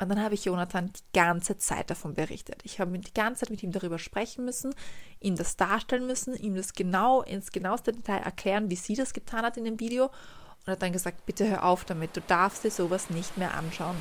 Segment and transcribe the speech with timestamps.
[0.00, 2.60] Und dann habe ich Jonathan die ganze Zeit davon berichtet.
[2.62, 4.72] Ich habe die ganze Zeit mit ihm darüber sprechen müssen,
[5.18, 9.44] ihm das darstellen müssen, ihm das genau ins genaueste Detail erklären, wie sie das getan
[9.44, 10.04] hat in dem Video.
[10.04, 13.96] Und hat dann gesagt, bitte hör auf damit, du darfst dir sowas nicht mehr anschauen.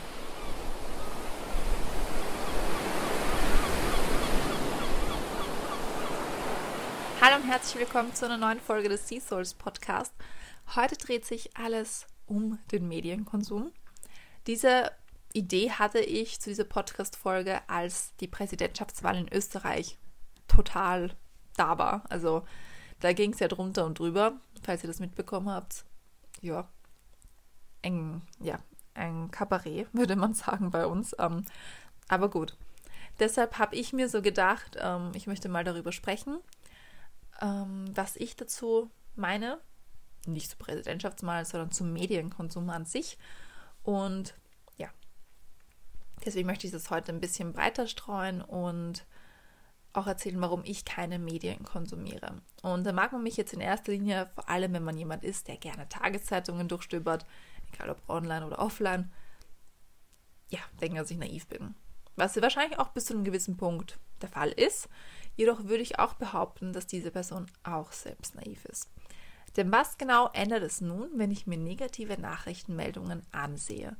[7.21, 10.13] Hallo und herzlich willkommen zu einer neuen Folge des Sea Souls Podcast.
[10.75, 13.71] Heute dreht sich alles um den Medienkonsum.
[14.45, 14.91] Diese
[15.33, 19.97] Idee hatte ich zu dieser Podcast-Folge, als die Präsidentschaftswahl in Österreich
[20.47, 21.15] total
[21.55, 22.03] da war.
[22.09, 22.43] Also
[22.99, 25.85] da ging es ja drunter und drüber, falls ihr das mitbekommen habt.
[26.41, 26.67] Ja,
[27.83, 28.57] ein, ja,
[28.93, 31.15] ein Kabarett, würde man sagen bei uns.
[31.19, 31.45] Ähm,
[32.07, 32.57] aber gut.
[33.19, 36.37] Deshalb habe ich mir so gedacht, ähm, ich möchte mal darüber sprechen,
[37.41, 39.59] ähm, was ich dazu meine.
[40.25, 43.17] Nicht zur Präsidentschaftswahl, sondern zum Medienkonsum an sich.
[43.83, 44.35] Und
[46.25, 49.05] Deswegen möchte ich das heute ein bisschen breiter streuen und
[49.93, 52.41] auch erzählen, warum ich keine Medien konsumiere.
[52.61, 55.47] Und da mag man mich jetzt in erster Linie, vor allem wenn man jemand ist,
[55.47, 57.25] der gerne Tageszeitungen durchstöbert,
[57.73, 59.11] egal ob online oder offline,
[60.49, 61.75] ja, denken, dass ich naiv bin.
[62.15, 64.89] Was wahrscheinlich auch bis zu einem gewissen Punkt der Fall ist.
[65.35, 68.89] Jedoch würde ich auch behaupten, dass diese Person auch selbst naiv ist.
[69.55, 73.95] Denn was genau ändert es nun, wenn ich mir negative Nachrichtenmeldungen ansehe?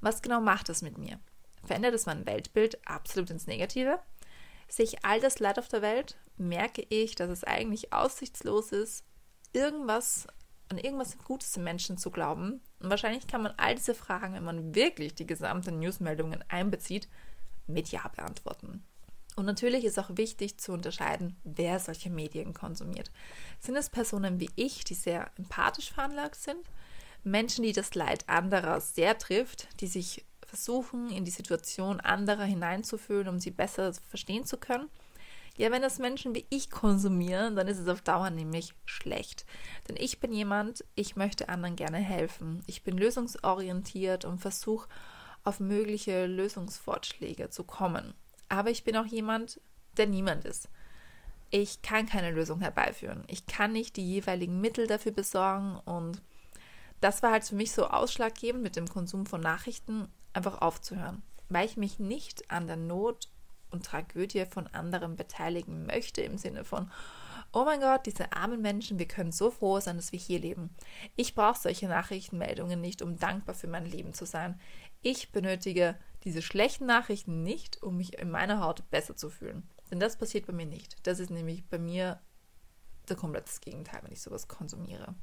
[0.00, 1.18] Was genau macht es mit mir?
[1.64, 4.00] Verändert es mein Weltbild absolut ins Negative.
[4.68, 9.04] Sehe ich all das Leid auf der Welt, merke ich, dass es eigentlich aussichtslos ist,
[9.52, 10.26] irgendwas
[10.72, 12.60] an irgendwas Gutes im Menschen zu glauben.
[12.80, 17.08] Und wahrscheinlich kann man all diese Fragen, wenn man wirklich die gesamten Newsmeldungen einbezieht,
[17.66, 18.82] mit Ja beantworten.
[19.36, 23.10] Und natürlich ist auch wichtig zu unterscheiden, wer solche Medien konsumiert.
[23.60, 26.60] Sind es Personen wie ich, die sehr empathisch veranlagt sind?
[27.24, 33.28] Menschen, die das Leid anderer sehr trifft, die sich versuchen, in die Situation anderer hineinzufühlen,
[33.28, 34.90] um sie besser verstehen zu können.
[35.56, 39.46] Ja, wenn das Menschen wie ich konsumieren, dann ist es auf Dauer nämlich schlecht.
[39.88, 42.62] Denn ich bin jemand, ich möchte anderen gerne helfen.
[42.66, 44.90] Ich bin lösungsorientiert und versuche
[45.42, 48.12] auf mögliche Lösungsvorschläge zu kommen.
[48.50, 49.58] Aber ich bin auch jemand,
[49.96, 50.68] der niemand ist.
[51.48, 53.24] Ich kann keine Lösung herbeiführen.
[53.26, 56.20] Ich kann nicht die jeweiligen Mittel dafür besorgen und
[57.00, 61.66] das war halt für mich so ausschlaggebend mit dem Konsum von Nachrichten einfach aufzuhören, weil
[61.66, 63.28] ich mich nicht an der Not
[63.70, 66.90] und Tragödie von anderen beteiligen möchte im Sinne von,
[67.52, 70.70] oh mein Gott, diese armen Menschen, wir können so froh sein, dass wir hier leben.
[71.16, 74.60] Ich brauche solche Nachrichtenmeldungen nicht, um dankbar für mein Leben zu sein.
[75.02, 79.68] Ich benötige diese schlechten Nachrichten nicht, um mich in meiner Haut besser zu fühlen.
[79.90, 80.96] Denn das passiert bei mir nicht.
[81.06, 82.20] Das ist nämlich bei mir
[83.08, 85.14] der komplette Gegenteil, wenn ich sowas konsumiere.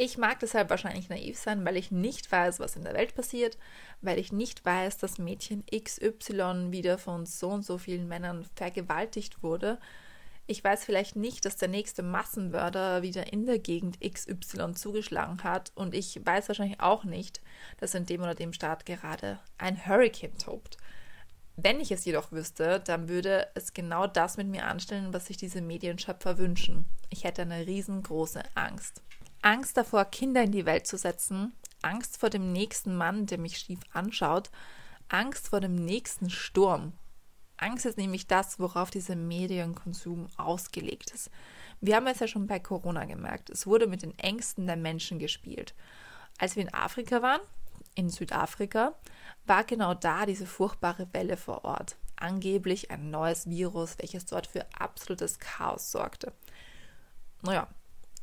[0.00, 3.58] Ich mag deshalb wahrscheinlich naiv sein, weil ich nicht weiß, was in der Welt passiert,
[4.00, 9.42] weil ich nicht weiß, dass Mädchen XY wieder von so und so vielen Männern vergewaltigt
[9.42, 9.80] wurde.
[10.46, 15.72] Ich weiß vielleicht nicht, dass der nächste Massenmörder wieder in der Gegend XY zugeschlagen hat
[15.74, 17.40] und ich weiß wahrscheinlich auch nicht,
[17.78, 20.76] dass in dem oder dem Staat gerade ein Hurricane tobt.
[21.56, 25.38] Wenn ich es jedoch wüsste, dann würde es genau das mit mir anstellen, was sich
[25.38, 26.84] diese Medienschöpfer wünschen.
[27.10, 29.02] Ich hätte eine riesengroße Angst.
[29.42, 33.58] Angst davor, Kinder in die Welt zu setzen, Angst vor dem nächsten Mann, der mich
[33.58, 34.50] schief anschaut,
[35.08, 36.92] Angst vor dem nächsten Sturm.
[37.56, 41.30] Angst ist nämlich das, worauf dieser Medienkonsum ausgelegt ist.
[41.80, 43.50] Wir haben es ja schon bei Corona gemerkt.
[43.50, 45.74] Es wurde mit den Ängsten der Menschen gespielt.
[46.38, 47.40] Als wir in Afrika waren,
[47.94, 48.94] in Südafrika,
[49.46, 51.96] war genau da diese furchtbare Welle vor Ort.
[52.16, 56.32] Angeblich ein neues Virus, welches dort für absolutes Chaos sorgte.
[57.42, 57.68] Naja,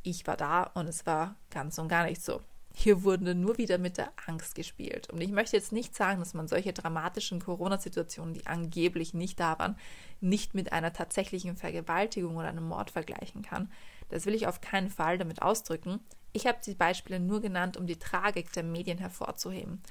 [0.06, 2.40] ich war da und es war ganz und gar nicht so.
[2.72, 5.08] Hier wurde nur wieder mit der Angst gespielt.
[5.10, 9.58] Und ich möchte jetzt nicht sagen, dass man solche dramatischen Corona-Situationen, die angeblich nicht da
[9.58, 9.78] waren,
[10.20, 13.72] nicht mit einer tatsächlichen Vergewaltigung oder einem Mord vergleichen kann.
[14.10, 16.00] Das will ich auf keinen Fall damit ausdrücken.
[16.32, 19.82] Ich habe die Beispiele nur genannt, um die Tragik der Medien hervorzuheben.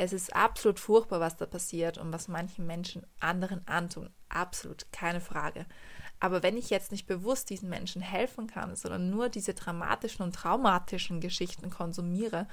[0.00, 4.10] Es ist absolut furchtbar, was da passiert und was manchen Menschen anderen antun.
[4.28, 5.66] Absolut, keine Frage.
[6.20, 10.36] Aber wenn ich jetzt nicht bewusst diesen Menschen helfen kann, sondern nur diese dramatischen und
[10.36, 12.46] traumatischen Geschichten konsumiere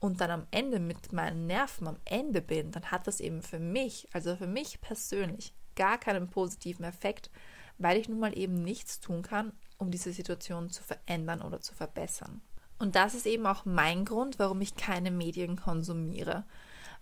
[0.00, 3.58] und dann am Ende mit meinen Nerven am Ende bin, dann hat das eben für
[3.58, 7.30] mich, also für mich persönlich, gar keinen positiven Effekt,
[7.78, 11.74] weil ich nun mal eben nichts tun kann, um diese Situation zu verändern oder zu
[11.74, 12.42] verbessern.
[12.80, 16.44] Und das ist eben auch mein Grund, warum ich keine Medien konsumiere,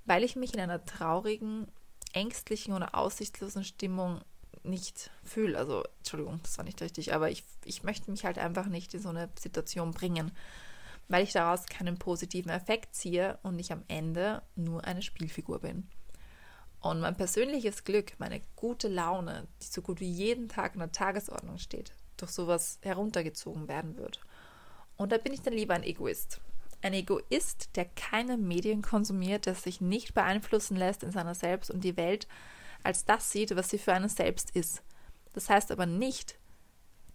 [0.06, 1.68] weil ich mich in einer traurigen,
[2.12, 4.20] ängstlichen oder aussichtslosen Stimmung
[4.64, 5.56] nicht fühle.
[5.56, 9.00] Also, Entschuldigung, das war nicht richtig, aber ich, ich möchte mich halt einfach nicht in
[9.00, 10.32] so eine Situation bringen,
[11.06, 15.86] weil ich daraus keinen positiven Effekt ziehe und ich am Ende nur eine Spielfigur bin.
[16.80, 20.90] Und mein persönliches Glück, meine gute Laune, die so gut wie jeden Tag in der
[20.90, 24.20] Tagesordnung steht, durch sowas heruntergezogen werden wird.
[24.98, 26.40] Und da bin ich dann lieber ein Egoist.
[26.82, 31.82] Ein Egoist, der keine Medien konsumiert, der sich nicht beeinflussen lässt in seiner Selbst und
[31.82, 32.28] die Welt
[32.82, 34.82] als das sieht, was sie für einen selbst ist.
[35.32, 36.38] Das heißt aber nicht,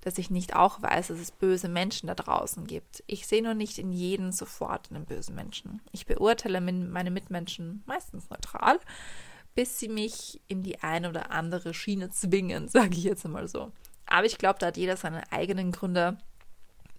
[0.02, 3.04] dass ich nicht auch weiß, dass es böse Menschen da draußen gibt.
[3.08, 5.82] Ich sehe nur nicht in jeden sofort einen bösen Menschen.
[5.92, 8.80] Ich beurteile meine Mitmenschen meistens neutral,
[9.56, 13.72] bis sie mich in die eine oder andere Schiene zwingen, sage ich jetzt einmal so.
[14.06, 16.18] Aber ich glaube, da hat jeder seine eigenen Gründe,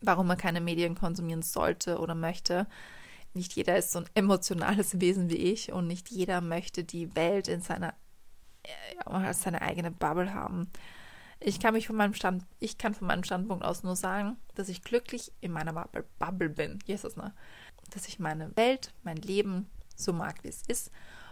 [0.06, 2.66] warum man keine Medien konsumieren sollte oder möchte.
[3.32, 7.48] Nicht jeder ist so ein emotionales Wesen wie ich und nicht jeder möchte die Welt
[7.48, 7.94] in seiner
[9.04, 10.70] als seine eigene Bubble haben.
[11.40, 14.68] Ich kann mich von meinem Stand, ich kann von meinem Standpunkt aus nur sagen, dass
[14.68, 16.78] ich glücklich in meiner Bubble, Bubble bin.
[16.86, 17.34] Jesus, ne?
[17.92, 20.90] Dass ich meine Welt, mein Leben so mag, wie es ist.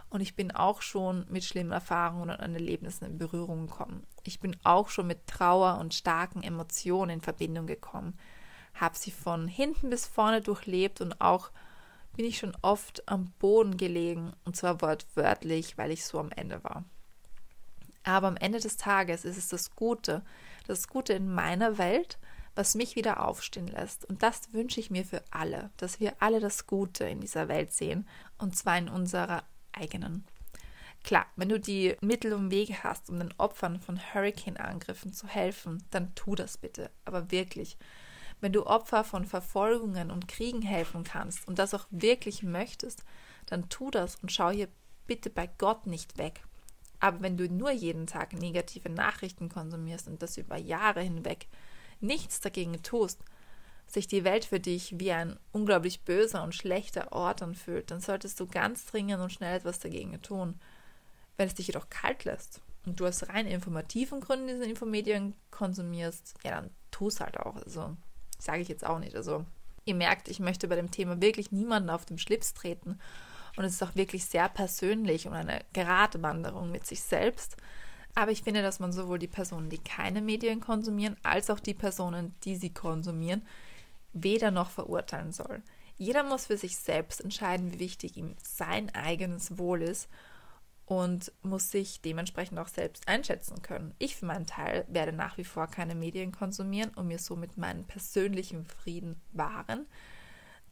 [0.09, 4.05] Und ich bin auch schon mit schlimmen Erfahrungen und Erlebnissen in Berührung gekommen.
[4.23, 8.15] Ich bin auch schon mit Trauer und starken Emotionen in Verbindung gekommen.
[8.73, 11.51] Habe sie von hinten bis vorne durchlebt und auch
[12.15, 16.63] bin ich schon oft am Boden gelegen und zwar wortwörtlich, weil ich so am Ende
[16.63, 16.83] war.
[18.03, 20.23] Aber am Ende des Tages ist es das Gute,
[20.67, 22.19] das Gute in meiner Welt,
[22.55, 24.05] was mich wieder aufstehen lässt.
[24.05, 27.71] Und das wünsche ich mir für alle, dass wir alle das Gute in dieser Welt
[27.71, 30.25] sehen, und zwar in unserer eigenen.
[31.03, 35.83] Klar, wenn du die Mittel und Wege hast, um den Opfern von Hurricane-Angriffen zu helfen,
[35.91, 36.91] dann tu das bitte.
[37.05, 37.77] Aber wirklich.
[38.43, 43.05] Wenn du Opfer von Verfolgungen und Kriegen helfen kannst und das auch wirklich möchtest,
[43.45, 44.67] dann tu das und schau hier
[45.07, 46.43] bitte bei Gott nicht weg.
[46.99, 51.47] Aber wenn du nur jeden Tag negative Nachrichten konsumierst und das über Jahre hinweg
[52.01, 53.21] nichts dagegen tust,
[53.87, 58.41] sich die Welt für dich wie ein unglaublich böser und schlechter Ort anfühlt, dann solltest
[58.41, 60.59] du ganz dringend und schnell etwas dagegen tun.
[61.37, 66.33] Wenn es dich jedoch kalt lässt und du aus rein informativen Gründen diese Infomedien konsumierst,
[66.43, 67.55] ja, dann tu es halt auch.
[67.55, 67.95] Also,
[68.43, 69.15] sage ich jetzt auch nicht.
[69.15, 69.45] Also,
[69.85, 72.99] ihr merkt, ich möchte bei dem Thema wirklich niemanden auf den Schlips treten
[73.55, 77.57] und es ist auch wirklich sehr persönlich und eine Gratwanderung mit sich selbst.
[78.15, 81.73] Aber ich finde, dass man sowohl die Personen, die keine Medien konsumieren, als auch die
[81.73, 83.45] Personen, die sie konsumieren,
[84.13, 85.63] weder noch verurteilen soll.
[85.97, 90.09] Jeder muss für sich selbst entscheiden, wie wichtig ihm sein eigenes Wohl ist
[91.01, 93.93] und muss sich dementsprechend auch selbst einschätzen können.
[93.99, 97.85] Ich für meinen Teil werde nach wie vor keine Medien konsumieren und mir somit meinen
[97.85, 99.87] persönlichen Frieden wahren,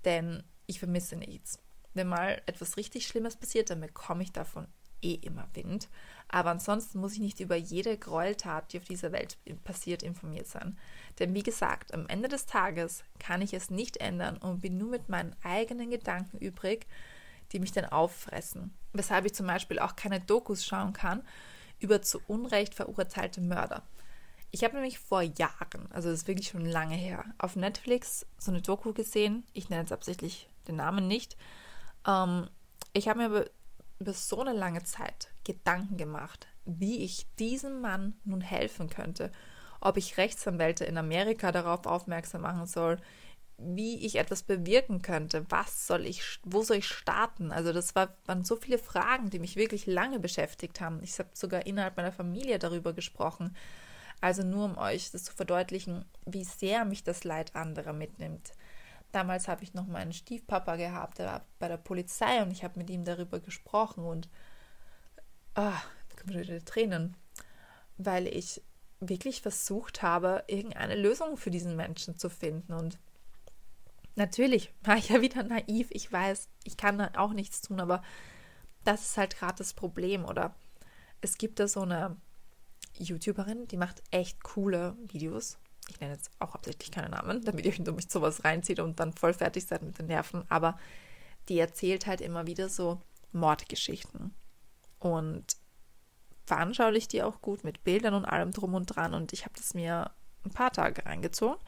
[0.05, 1.59] denn ich vermisse nichts
[1.93, 4.67] wenn mal etwas richtig Schlimmes passiert, dann bekomme ich davon
[5.01, 5.89] eh immer Wind.
[6.27, 10.77] Aber ansonsten muss ich nicht über jede Gräueltat, die auf dieser Welt passiert, informiert sein.
[11.19, 14.89] Denn wie gesagt, am Ende des Tages kann ich es nicht ändern und bin nur
[14.89, 16.87] mit meinen eigenen Gedanken übrig,
[17.51, 18.73] die mich dann auffressen.
[18.93, 21.23] Weshalb ich zum Beispiel auch keine Dokus schauen kann
[21.79, 23.83] über zu Unrecht verurteilte Mörder.
[24.51, 28.51] Ich habe nämlich vor Jahren, also das ist wirklich schon lange her, auf Netflix so
[28.51, 29.45] eine Doku gesehen.
[29.53, 31.37] Ich nenne jetzt absichtlich den Namen nicht
[32.07, 32.47] ähm,
[32.93, 33.45] ich habe mir über,
[33.99, 39.31] über so eine lange Zeit Gedanken gemacht, wie ich diesem Mann nun helfen könnte,
[39.79, 42.97] ob ich Rechtsanwälte in Amerika darauf aufmerksam machen soll,
[43.63, 47.51] wie ich etwas bewirken könnte, was soll ich, wo soll ich starten?
[47.51, 51.01] Also das war, waren so viele Fragen, die mich wirklich lange beschäftigt haben.
[51.03, 53.55] Ich habe sogar innerhalb meiner Familie darüber gesprochen.
[54.19, 58.53] Also nur um euch das zu verdeutlichen, wie sehr mich das Leid anderer mitnimmt.
[59.11, 62.79] Damals habe ich noch meinen Stiefpapa gehabt, der war bei der Polizei und ich habe
[62.79, 64.29] mit ihm darüber gesprochen und
[65.53, 65.81] da
[66.17, 67.17] kommen wieder Tränen,
[67.97, 68.61] weil ich
[69.01, 72.73] wirklich versucht habe, irgendeine Lösung für diesen Menschen zu finden.
[72.73, 72.99] Und
[74.15, 75.87] natürlich war ich ja wieder naiv.
[75.91, 78.03] Ich weiß, ich kann da auch nichts tun, aber
[78.83, 80.25] das ist halt gerade das Problem.
[80.25, 80.55] Oder
[81.21, 82.17] es gibt da so eine
[82.97, 85.57] YouTuberin, die macht echt coole Videos
[85.91, 89.33] ich nenne jetzt auch hauptsächlich keine Namen, damit ihr mich sowas reinzieht und dann voll
[89.33, 90.77] fertig seid mit den Nerven, aber
[91.49, 93.01] die erzählt halt immer wieder so
[93.31, 94.33] Mordgeschichten
[94.99, 95.57] und
[96.45, 99.73] veranschaulicht die auch gut mit Bildern und allem drum und dran und ich habe das
[99.73, 100.11] mir
[100.45, 101.59] ein paar Tage reingezogen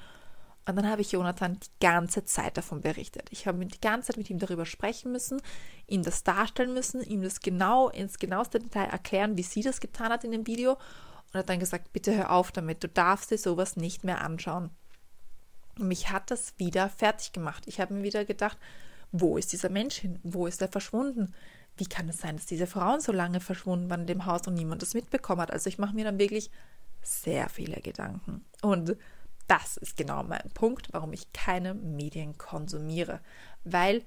[0.65, 3.27] und dann habe ich Jonathan die ganze Zeit davon berichtet.
[3.31, 5.41] Ich habe die ganze Zeit mit ihm darüber sprechen müssen,
[5.87, 10.11] ihm das darstellen müssen, ihm das genau ins genaueste Detail erklären, wie sie das getan
[10.11, 10.77] hat in dem Video
[11.33, 14.69] und hat dann gesagt, bitte hör auf damit, du darfst dir sowas nicht mehr anschauen.
[15.77, 17.63] Und mich hat das wieder fertig gemacht.
[17.65, 18.57] Ich habe mir wieder gedacht,
[19.11, 20.19] wo ist dieser Mensch hin?
[20.23, 21.33] Wo ist er verschwunden?
[21.75, 24.53] Wie kann es sein, dass diese Frauen so lange verschwunden waren in dem Haus und
[24.53, 25.51] niemand das mitbekommen hat?
[25.51, 26.51] Also ich mache mir dann wirklich
[27.01, 28.45] sehr viele Gedanken.
[28.61, 28.95] Und
[29.47, 33.19] das ist genau mein Punkt, warum ich keine Medien konsumiere.
[33.63, 34.03] Weil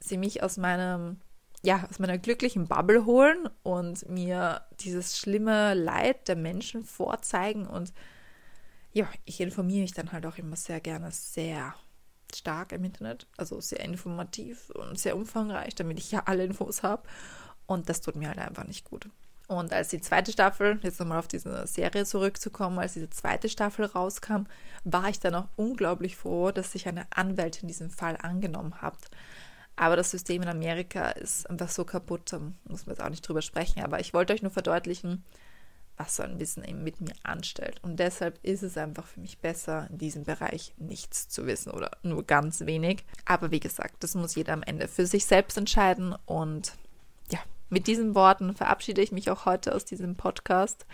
[0.00, 1.20] sie mich aus meinem
[1.62, 7.66] ja, aus meiner glücklichen Bubble holen und mir dieses schlimme Leid der Menschen vorzeigen.
[7.68, 7.92] Und
[8.92, 11.74] ja, ich informiere mich dann halt auch immer sehr gerne sehr
[12.34, 17.04] stark im Internet, also sehr informativ und sehr umfangreich, damit ich ja alle Infos habe.
[17.66, 19.08] Und das tut mir halt einfach nicht gut.
[19.58, 23.84] Und als die zweite Staffel, jetzt nochmal auf diese Serie zurückzukommen, als diese zweite Staffel
[23.84, 24.44] rauskam,
[24.84, 28.98] war ich dann auch unglaublich froh, dass sich eine Anwältin diesen Fall angenommen hat.
[29.76, 33.26] Aber das System in Amerika ist einfach so kaputt, da muss man jetzt auch nicht
[33.26, 33.82] drüber sprechen.
[33.82, 35.24] Aber ich wollte euch nur verdeutlichen,
[35.96, 37.80] was so ein Wissen eben mit mir anstellt.
[37.82, 41.90] Und deshalb ist es einfach für mich besser, in diesem Bereich nichts zu wissen oder
[42.02, 43.04] nur ganz wenig.
[43.24, 46.14] Aber wie gesagt, das muss jeder am Ende für sich selbst entscheiden.
[46.26, 46.72] Und
[47.72, 50.86] mit diesen Worten verabschiede ich mich auch heute aus diesem Podcast.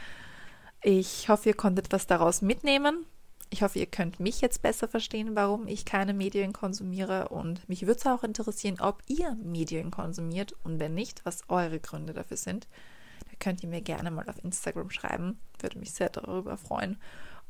[0.83, 3.05] Ich hoffe, ihr konntet was daraus mitnehmen.
[3.51, 7.31] Ich hoffe, ihr könnt mich jetzt besser verstehen, warum ich keine Medien konsumiere.
[7.31, 11.81] Und mich würde es auch interessieren, ob ihr Medien konsumiert und wenn nicht, was eure
[11.81, 12.69] Gründe dafür sind.
[13.25, 15.41] Da könnt ihr mir gerne mal auf Instagram schreiben.
[15.59, 17.01] Würde mich sehr darüber freuen.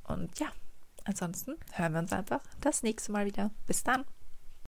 [0.04, 0.46] Und ja,
[1.04, 3.50] ansonsten hören wir uns einfach das nächste Mal wieder.
[3.66, 4.04] Bis dann.